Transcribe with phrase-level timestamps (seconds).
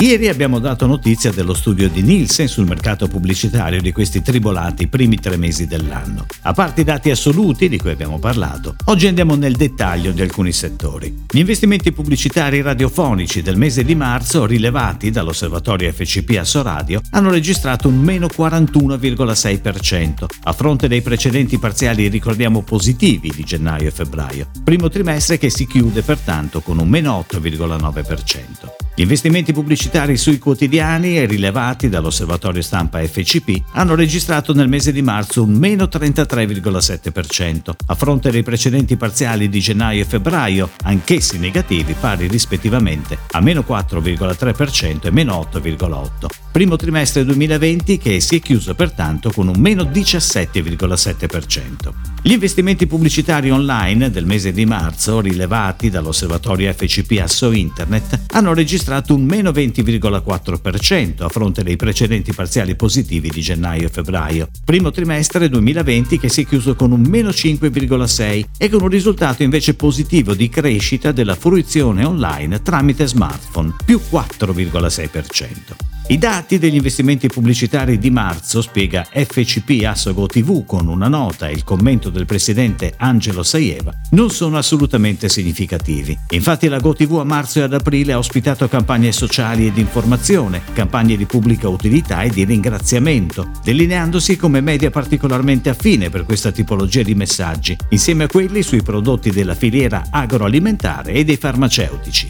[0.00, 5.16] Ieri abbiamo dato notizia dello studio di Nielsen sul mercato pubblicitario di questi tribolati primi
[5.16, 6.24] tre mesi dell'anno.
[6.40, 10.52] A parte i dati assoluti di cui abbiamo parlato, oggi andiamo nel dettaglio di alcuni
[10.52, 11.24] settori.
[11.30, 17.98] Gli investimenti pubblicitari radiofonici del mese di marzo, rilevati dall'osservatorio FCP Assoradio, hanno registrato un
[17.98, 24.48] meno 41,6%, a fronte dei precedenti parziali ricordiamo positivi di gennaio e febbraio.
[24.64, 28.79] Primo trimestre che si chiude pertanto con un meno 8,9%.
[29.00, 35.42] Gli investimenti pubblicitari sui quotidiani, rilevati dall'osservatorio stampa FCP, hanno registrato nel mese di marzo
[35.42, 42.28] un meno 33,7%, a fronte dei precedenti parziali di gennaio e febbraio, anch'essi negativi, pari
[42.28, 46.26] rispettivamente a meno 4,3% e meno 8,8%.
[46.52, 51.92] Primo trimestre 2020 che si è chiuso pertanto con un meno 17,7%.
[52.20, 58.88] Gli investimenti pubblicitari online del mese di marzo, rilevati dall'osservatorio FCP Asso Internet, hanno registrato
[59.08, 64.48] un meno 20,4% a fronte dei precedenti parziali positivi di gennaio e febbraio.
[64.64, 69.42] Primo trimestre 2020 che si è chiuso con un meno 5,6% e con un risultato
[69.42, 75.89] invece positivo di crescita della fruizione online tramite smartphone, più 4,6%.
[76.10, 81.52] I dati degli investimenti pubblicitari di marzo, spiega FCP Assogo TV con una nota e
[81.52, 86.18] il commento del presidente Angelo Saieva, non sono assolutamente significativi.
[86.30, 90.62] Infatti la GoTV a marzo e ad aprile ha ospitato campagne sociali e di informazione,
[90.72, 97.02] campagne di pubblica utilità e di ringraziamento, delineandosi come media particolarmente affine per questa tipologia
[97.02, 102.26] di messaggi, insieme a quelli sui prodotti della filiera agroalimentare e dei farmaceutici.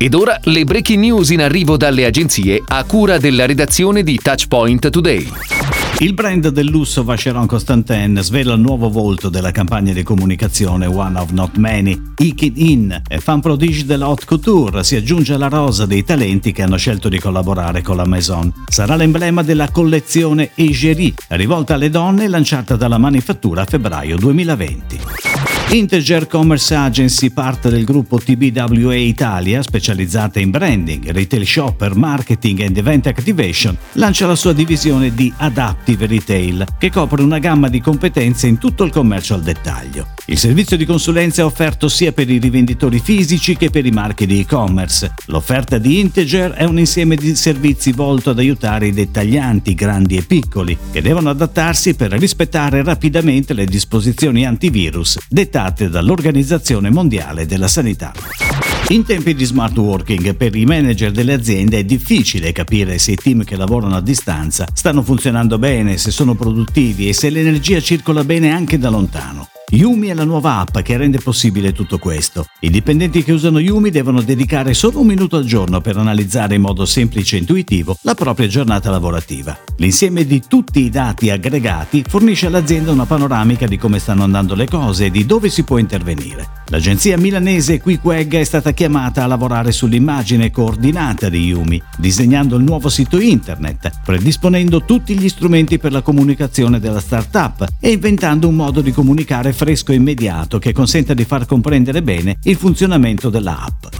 [0.00, 4.88] Ed ora le breaking news in arrivo dalle agenzie a cura della redazione di Touchpoint
[4.88, 5.30] Today.
[5.98, 11.18] Il brand del lusso Vacheron Constantin svela il nuovo volto della campagna di comunicazione One
[11.18, 12.00] of Not Many.
[12.16, 16.78] Ikin In, fan prodige della haute couture, si aggiunge alla rosa dei talenti che hanno
[16.78, 18.50] scelto di collaborare con la Maison.
[18.66, 25.57] Sarà l'emblema della collezione Egérie, rivolta alle donne lanciata dalla manifattura a febbraio 2020.
[25.70, 32.76] Integer Commerce Agency, parte del gruppo TBWA Italia, specializzata in branding, retail shopper, marketing and
[32.78, 38.46] event activation, lancia la sua divisione di Adaptive Retail, che copre una gamma di competenze
[38.46, 40.06] in tutto il commercio al dettaglio.
[40.24, 44.24] Il servizio di consulenza è offerto sia per i rivenditori fisici che per i marchi
[44.24, 45.12] di e-commerce.
[45.26, 50.22] L'offerta di Integer è un insieme di servizi volto ad aiutare i dettaglianti, grandi e
[50.22, 57.66] piccoli, che devono adattarsi per rispettare rapidamente le disposizioni antivirus dettate dettate dall'Organizzazione Mondiale della
[57.66, 58.12] Sanità.
[58.90, 63.16] In tempi di smart working per i manager delle aziende è difficile capire se i
[63.16, 68.22] team che lavorano a distanza stanno funzionando bene, se sono produttivi e se l'energia circola
[68.22, 69.57] bene anche da lontano.
[69.70, 72.46] Yumi è la nuova app che rende possibile tutto questo.
[72.60, 76.62] I dipendenti che usano Yumi devono dedicare solo un minuto al giorno per analizzare in
[76.62, 79.58] modo semplice e intuitivo la propria giornata lavorativa.
[79.76, 84.66] L'insieme di tutti i dati aggregati fornisce all'azienda una panoramica di come stanno andando le
[84.66, 86.57] cose e di dove si può intervenire.
[86.70, 92.90] L'agenzia milanese QuickWeg è stata chiamata a lavorare sull'immagine coordinata di Yumi, disegnando il nuovo
[92.90, 98.82] sito internet, predisponendo tutti gli strumenti per la comunicazione della startup e inventando un modo
[98.82, 103.97] di comunicare fresco e immediato che consenta di far comprendere bene il funzionamento della app.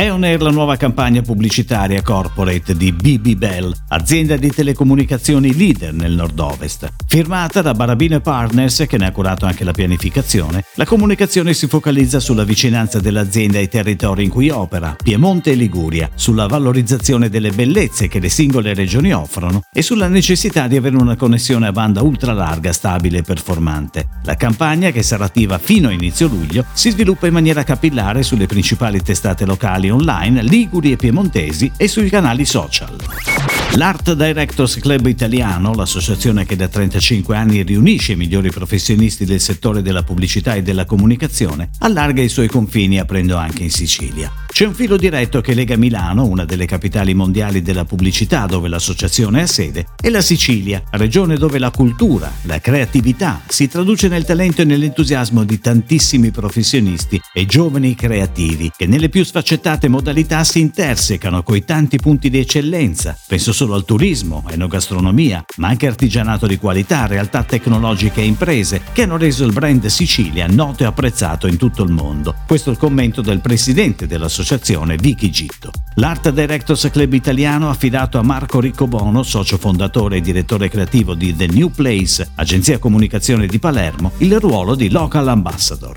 [0.00, 5.92] È on air la nuova campagna pubblicitaria corporate di BB Bell, azienda di telecomunicazioni leader
[5.92, 6.88] nel nord-ovest.
[7.06, 12.18] Firmata da Barabine Partners, che ne ha curato anche la pianificazione, la comunicazione si focalizza
[12.18, 18.08] sulla vicinanza dell'azienda ai territori in cui opera, Piemonte e Liguria, sulla valorizzazione delle bellezze
[18.08, 22.72] che le singole regioni offrono e sulla necessità di avere una connessione a banda ultralarga
[22.72, 24.08] stabile e performante.
[24.22, 28.46] La campagna, che sarà attiva fino a inizio luglio, si sviluppa in maniera capillare sulle
[28.46, 32.96] principali testate locali online liguri e piemontesi e sui canali social.
[33.76, 39.82] L'Art Directors Club Italiano, l'associazione che da 35 anni riunisce i migliori professionisti del settore
[39.82, 44.39] della pubblicità e della comunicazione, allarga i suoi confini aprendo anche in Sicilia.
[44.52, 49.42] C'è un filo diretto che lega Milano, una delle capitali mondiali della pubblicità dove l'associazione
[49.42, 54.60] ha sede, e la Sicilia, regione dove la cultura, la creatività si traduce nel talento
[54.60, 61.42] e nell'entusiasmo di tantissimi professionisti e giovani creativi che nelle più sfaccettate modalità si intersecano
[61.42, 63.16] coi tanti punti di eccellenza.
[63.26, 69.04] Penso solo al turismo, enogastronomia, ma anche artigianato di qualità, realtà tecnologiche e imprese che
[69.04, 72.34] hanno reso il brand Sicilia noto e apprezzato in tutto il mondo.
[72.46, 75.30] Questo è il commento del presidente dell'associazione dell'associazione Vicky.
[75.96, 81.46] L'Art Directors Club italiano affidato a Marco Riccobono, socio fondatore e direttore creativo di The
[81.46, 85.96] New Place, agenzia comunicazione di Palermo, il ruolo di Local Ambassador.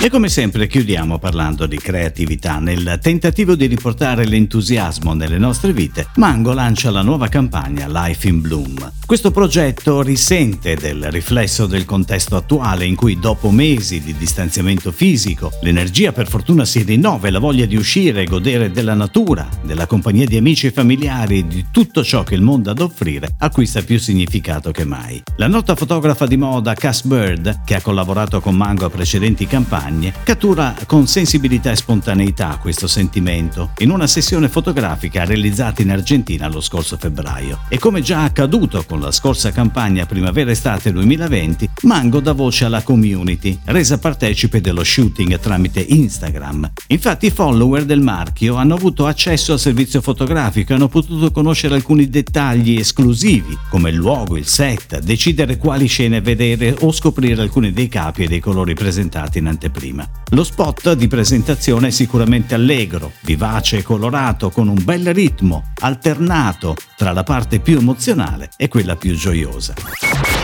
[0.00, 2.58] E come sempre chiudiamo parlando di creatività.
[2.58, 8.40] Nel tentativo di riportare l'entusiasmo nelle nostre vite, Mango lancia la nuova campagna Life in
[8.40, 8.97] Bloom.
[9.08, 15.50] Questo progetto risente del riflesso del contesto attuale in cui dopo mesi di distanziamento fisico
[15.62, 19.86] l'energia per fortuna si rinnova e la voglia di uscire e godere della natura, della
[19.86, 23.80] compagnia di amici e familiari, di tutto ciò che il mondo ha da offrire acquista
[23.80, 25.22] più significato che mai.
[25.36, 30.12] La nota fotografa di moda Cass Bird, che ha collaborato con Mango a precedenti campagne,
[30.22, 36.60] cattura con sensibilità e spontaneità questo sentimento in una sessione fotografica realizzata in Argentina lo
[36.60, 37.60] scorso febbraio.
[37.70, 42.82] E come già accaduto con con la scorsa campagna primavera-estate 2020, Mango dà voce alla
[42.82, 46.72] community, resa partecipe dello shooting tramite Instagram.
[46.88, 51.76] Infatti i follower del marchio hanno avuto accesso al servizio fotografico e hanno potuto conoscere
[51.76, 57.72] alcuni dettagli esclusivi, come il luogo, il set, decidere quali scene vedere o scoprire alcuni
[57.72, 60.08] dei capi e dei colori presentati in anteprima.
[60.30, 66.74] Lo spot di presentazione è sicuramente allegro, vivace e colorato, con un bel ritmo, alternato
[66.96, 69.74] tra la parte più emozionale e quella più gioiosa.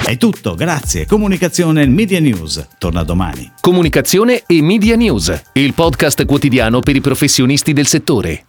[0.04, 1.06] È tutto, grazie.
[1.06, 2.66] Comunicazione e Media News.
[2.78, 3.52] Torna domani.
[3.60, 8.44] Comunicazione e Media News, il podcast quotidiano per i professionisti del settore.